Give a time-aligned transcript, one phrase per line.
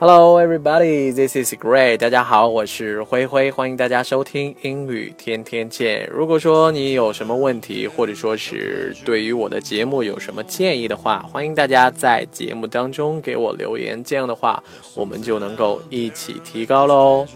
[0.00, 1.12] Hello, everybody.
[1.12, 1.98] This is Gray.
[1.98, 6.08] 大家好，我是灰灰，欢迎大家收听英语天天见。
[6.10, 14.02] 如果说你有什么问题，或者说是对于我的节目有什么建议的话，欢迎大家在节目当中给我留言。
[14.02, 17.26] 这样的话，我们就能够一起提高喽。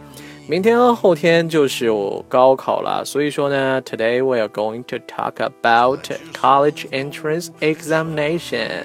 [0.49, 6.01] 明天和后天就是我高考了，所以说呢，Today we are going to talk about
[6.33, 8.85] college entrance examination.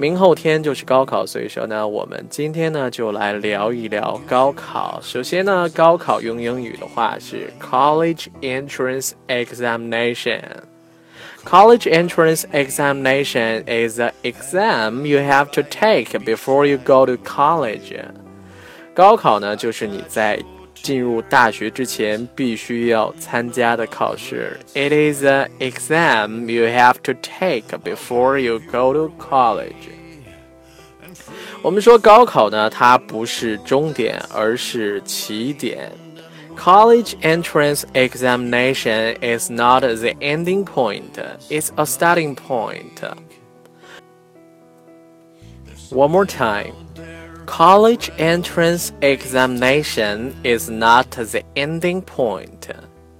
[0.00, 5.00] 明后天就是高考，所以说呢，我们今天呢就来聊一聊高考。
[5.02, 10.40] 首先呢，高考用英语的话是 college entrance examination。
[11.44, 18.00] College entrance examination is the exam you have to take before you go to college。
[18.94, 20.38] 高考呢，就是你在
[20.77, 24.59] 进入大学之前必须要参加的考试。
[24.73, 29.91] It is an exam you have to take before you go to college。
[31.61, 35.91] 我们说高考呢，它不是终点，而是起点。
[36.57, 41.13] College entrance examination is not the ending point;
[41.49, 42.99] it's a starting point.
[45.89, 46.73] One more time.
[47.57, 52.69] College entrance examination is not the ending point,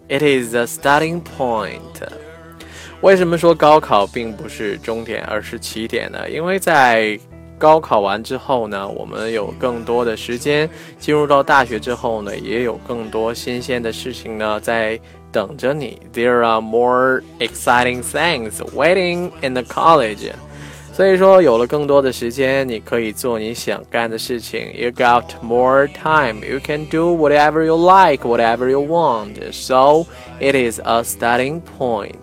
[0.08, 1.80] it is the starting point.
[3.02, 6.30] 为什么说高考并不是终点，而是起点呢？
[6.30, 7.20] 因为在
[7.60, 15.00] 高考完之后呢，我们有更多的时间进入到大学之后呢，也有更多新鲜的事情呢在
[15.32, 16.02] 等着你。
[16.14, 20.32] There are more exciting things waiting in the college.
[20.99, 24.61] 所以说，有了更多的时间，你可以做你想干的事情。
[24.75, 26.45] You got more time.
[26.45, 29.37] You can do whatever you like, whatever you want.
[29.53, 30.07] So
[30.41, 32.17] it is a starting point.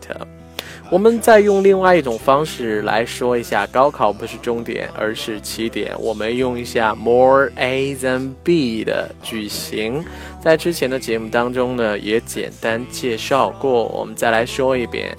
[0.91, 5.93] 我们再用另外一种方式来说一下，高考不是终点，而是起点。
[5.97, 10.03] 我们用一下 more A than B 的句型，
[10.43, 13.85] 在之前的节目当中呢，也简单介绍过。
[13.85, 15.17] 我们再来说一遍。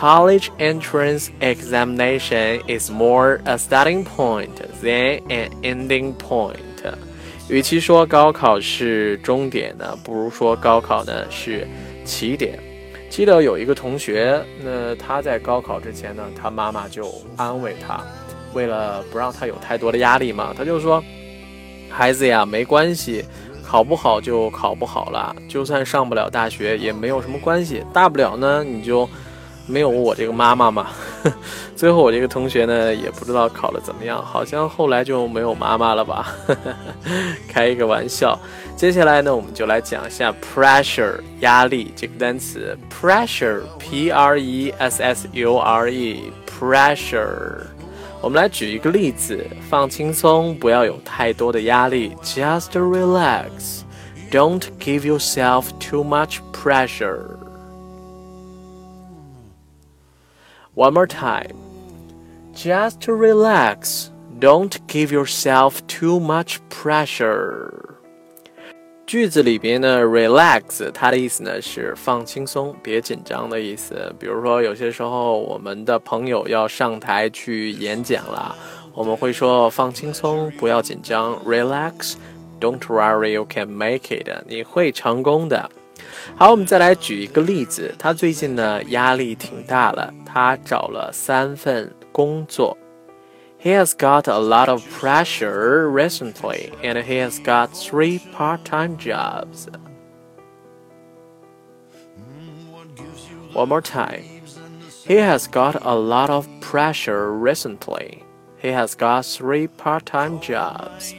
[0.00, 4.48] College entrance examination is more a starting point
[4.82, 6.56] than an ending point。
[7.50, 11.68] 与其说高考是终点呢，不如说高考呢是
[12.02, 12.58] 起点。
[13.10, 18.02] 记得有一个同学，那他在高考之前呢，他妈妈就安慰他，
[18.54, 21.04] 为了不让他有太多的压力嘛，他就说
[21.90, 23.22] ：“孩子呀，没关系，
[23.62, 29.06] 考不好就考不好了，就算上不了大学也没有什么关系，大不了呢你就。”
[29.70, 30.88] 没有我这个妈妈嘛，
[31.76, 36.34] 最后我这个同学呢也不知道考的怎么样，好像后来就没有妈妈了吧，
[37.48, 38.38] 开一个玩笑。
[38.76, 47.66] 接下来呢，我们就来讲一下 pressure 压力这个单词，pressure p r e s s u r e pressure。
[48.22, 57.20] 我们来举一个例子，放轻松，不要有太多的压力，just relax，don't give yourself too much pressure。
[60.74, 61.56] One more time.
[62.54, 64.10] Just relax.
[64.38, 67.72] Don't give yourself too much pressure.
[69.06, 74.14] 句子里边呢，relax 它的意思呢是放轻松，别紧张的意思。
[74.18, 78.54] 比如说，有些时候我们的朋友要上台去演讲了，
[78.94, 82.14] 我们会说放轻松，不要紧张，relax。
[82.60, 84.28] Don't worry, you can make it.
[84.46, 85.68] 你会成功的。
[86.35, 87.93] 好，我们再来举一个例子。
[87.97, 92.77] 他最近呢压力挺大了，他找了三份工作。
[93.61, 99.67] He has got a lot of pressure recently, and he has got three part-time jobs.
[103.53, 104.23] One more time.
[105.07, 108.23] He has got a lot of pressure recently.
[108.61, 111.15] He has got three part-time jobs.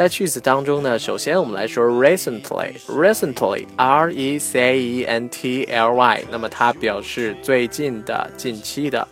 [0.00, 9.06] 在句子当中呢，首先我们来说 recently，recently，r e c e n t l y，那么它表示最近的、近期的。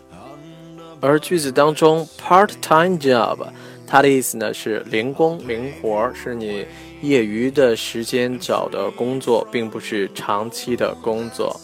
[0.99, 3.37] 而句子当中 part-time job，
[3.87, 6.65] 它的意思呢是零工、零活，是你
[7.03, 11.55] 业余的时间找的工作，并不是长期的工作。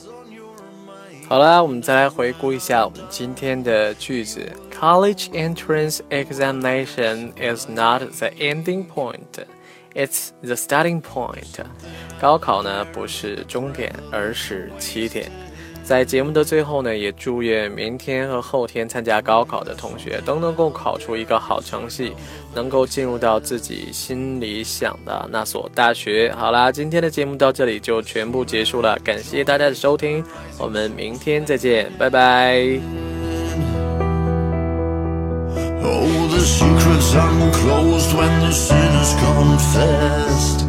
[1.26, 4.46] 好了，我们再来回顾一下我们今天的句子。
[4.84, 9.38] College entrance examination is not the ending point,
[9.94, 11.64] it's the starting point.
[12.20, 15.32] 高考呢不是终点，而是起点。
[15.82, 22.12] 在节目的最后呢，也祝愿明天和后天参加高考的同学都能够考出一个好成绩，
[22.54, 26.30] 能够进入到自己心里想的那所大学。
[26.36, 30.22] 好啦，今天的节目到这里就全部结束了，感谢大家的收听，
[30.58, 33.13] 我们明天再见，拜拜。
[36.44, 40.63] Secrets unclosed when the sinners confessed.